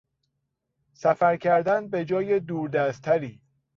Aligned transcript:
سفر 0.93 1.37
کردن 1.37 1.89
به 1.89 2.05
جای 2.05 2.39
دوردستتری 2.39 3.41